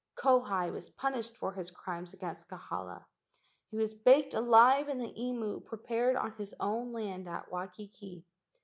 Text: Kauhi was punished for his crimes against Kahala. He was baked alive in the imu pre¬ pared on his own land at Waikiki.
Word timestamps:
Kauhi 0.17 0.73
was 0.73 0.89
punished 0.89 1.37
for 1.37 1.51
his 1.51 1.69
crimes 1.69 2.11
against 2.11 2.47
Kahala. 2.49 3.05
He 3.69 3.77
was 3.77 3.93
baked 3.93 4.33
alive 4.33 4.89
in 4.89 4.97
the 4.97 5.13
imu 5.13 5.61
pre¬ 5.63 5.83
pared 5.83 6.15
on 6.15 6.31
his 6.39 6.55
own 6.59 6.91
land 6.91 7.27
at 7.27 7.51
Waikiki. 7.51 8.25